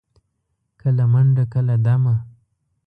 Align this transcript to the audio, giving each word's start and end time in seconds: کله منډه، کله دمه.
کله 0.79 1.05
منډه، 1.11 1.43
کله 1.53 1.75
دمه. 1.85 2.15